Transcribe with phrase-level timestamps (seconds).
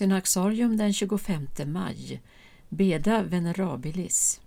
[0.00, 2.20] Synaxarium den 25 maj
[2.68, 4.40] Beda venerabilis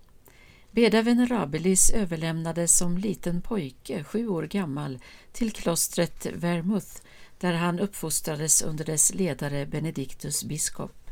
[0.70, 4.98] Beda venerabilis överlämnades som liten pojke, sju år gammal,
[5.32, 7.00] till klostret Vermouth
[7.38, 11.10] där han uppfostrades under dess ledare Benedictus biskop.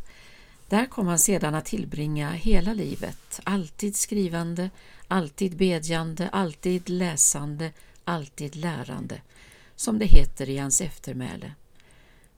[0.69, 4.71] Där kom han sedan att tillbringa hela livet, alltid skrivande,
[5.09, 7.73] alltid bedjande, alltid läsande,
[8.05, 9.21] alltid lärande,
[9.77, 11.53] som det heter i hans eftermäle.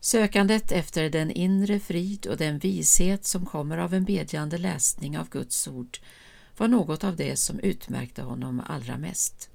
[0.04, 5.28] Sökandet efter den inre frid och den vishet som kommer av en bedjande läsning av
[5.28, 5.98] Guds ord
[6.56, 9.50] var något av det som utmärkte honom allra mest.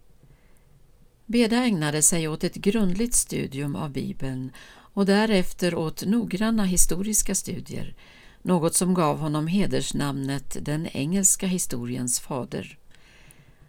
[1.26, 7.95] Beda ägnade sig åt ett grundligt studium av Bibeln och därefter åt noggranna historiska studier,
[8.41, 12.77] något som gav honom hedersnamnet den engelska historiens fader.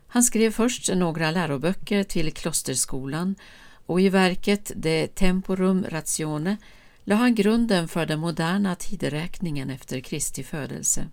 [0.07, 3.35] Han skrev först några läroböcker till klosterskolan
[3.91, 6.57] och i verket De Temporum Ratione
[7.05, 11.07] la han grunden för den moderna tideräkningen efter Kristi födelse.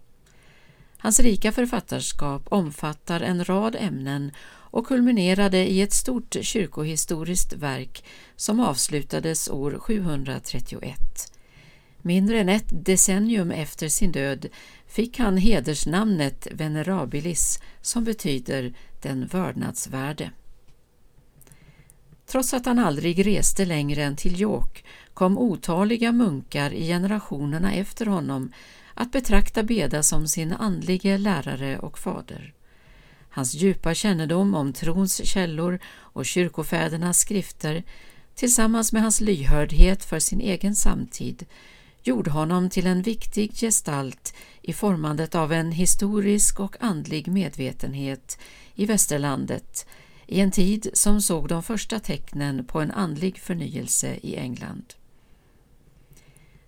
[0.98, 8.03] Hans rika författarskap omfattar en rad ämnen och kulminerade i ett stort kyrkohistoriskt verk
[8.36, 11.00] som avslutades år 731.
[12.02, 14.48] Mindre än ett decennium efter sin död
[14.88, 20.31] fick han hedersnamnet Venerabilis som betyder den vördnadsvärde.
[22.28, 28.06] Trots att han aldrig reste längre än till York kom otaliga munkar i generationerna efter
[28.06, 28.52] honom
[28.94, 32.53] att betrakta Beda som sin andlige lärare och fader.
[33.30, 37.83] Hans djupa kännedom om trons källor och kyrkofädernas skrifter
[38.36, 41.45] tillsammans med hans lyhördhet för sin egen samtid
[42.03, 48.39] gjorde honom till en viktig gestalt i formandet av en historisk och andlig medvetenhet
[48.75, 49.88] i västerlandet
[50.28, 54.94] i en tid som såg de första tecknen på en andlig förnyelse i England.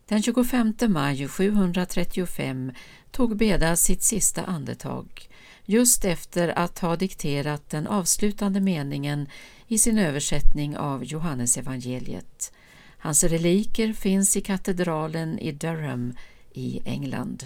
[0.06, 2.72] Den 25 maj 735
[3.12, 5.30] tog Beda sitt sista andetag,
[5.66, 9.28] just efter att ha dikterat den avslutande meningen
[9.68, 12.54] i sin översättning av Johannesevangeliet.
[12.98, 16.14] Hans reliker finns i katedralen i Durham
[16.54, 17.46] i England.